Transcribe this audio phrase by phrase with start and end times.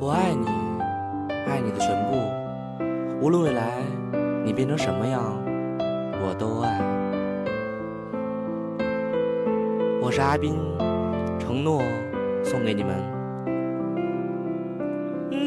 [0.00, 0.46] 我爱你，
[1.46, 2.16] 爱你的全部，
[3.24, 3.80] 无论未来
[4.44, 5.22] 你变成什么样，
[6.20, 6.80] 我都爱。
[10.02, 10.56] 我是阿斌，
[11.38, 11.80] 承诺
[12.42, 13.23] 送给你们。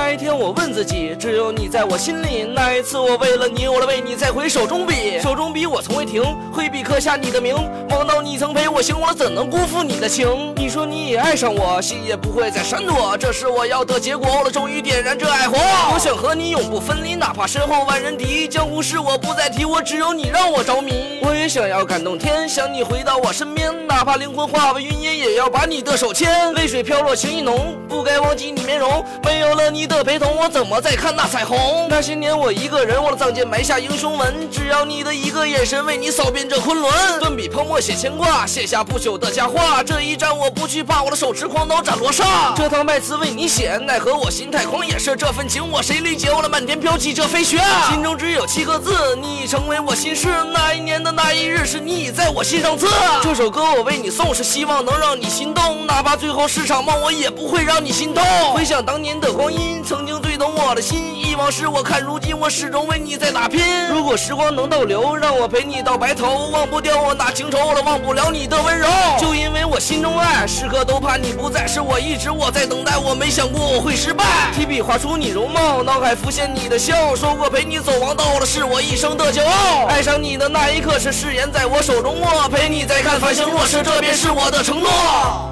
[0.00, 2.44] 那一天，我问自己，只有你在我心里。
[2.44, 6.22] 那一次，我为了你，我来为你再回手中笔，手中笔我从未停，
[6.52, 7.56] 挥笔刻下你的名。
[7.90, 10.54] 梦到你曾陪我行，我怎能辜负你的情？
[10.54, 14.40] 你说你也爱上我，心也不会再闪躲，这是我要的结果。
[14.44, 15.58] 我终于点燃这爱火，
[15.92, 18.46] 我想和你永不分离，哪怕身后万人敌。
[18.46, 21.18] 江湖事我不再提，我只有你让我着迷。
[21.22, 26.54] 我也想要感动天，想你回到我身边，哪怕灵魂化为云烟，也要把你的手牵。
[26.54, 29.87] 泪水飘落，情意浓，不该忘记你面容，没有了你。
[29.90, 31.86] 你的陪同，我怎么再看那彩虹？
[31.88, 34.46] 那些年我一个人，我的藏间埋下英雄文。
[34.50, 36.92] 只要你的一个眼神，为你扫遍这昆仑。
[37.20, 39.82] 顿笔泼墨写牵挂，写下不朽的佳话。
[39.82, 42.52] 这一战我不惧怕，我的手持狂刀斩罗刹。
[42.54, 46.30] 这趟麦词为你写，奈何我心太狂，也是这份情我谁理解？
[46.30, 50.28] 我的漫天飘起这飞雪，心中只有七个字，你成为我心事。
[50.52, 52.86] 那一年的那一日，是你已在我心上刺。
[53.22, 58.22] 这首歌我为你送，是希望能让你心动，哪怕最后是场梦，我也不会让你心痛。
[58.52, 59.77] 回想当年的光阴。
[59.82, 63.60] 曾经最懂我的心，忆往事我看如今，我始终为你在打拼。
[63.88, 68.86] 如果时光能倒流，让我陪你到白头，忘不掉我那情愁了，忘不了你的温柔。
[69.18, 74.24] 就因为我心中爱，时刻都怕你不在，是我一直我在等待，我没想过我会失败。
[74.54, 79.86] 提笔画出你容貌，脑海浮现你的笑，说过陪你走王道了，是我一生的骄傲。
[79.86, 85.47] 爱上你的那一刻，是誓言在我手中握，陪你再看繁星落时，这便是我的承诺。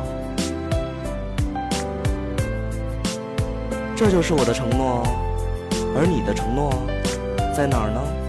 [3.96, 5.02] 这就是我的承诺，
[5.96, 6.70] 而你的承诺
[7.56, 8.25] 在哪儿呢？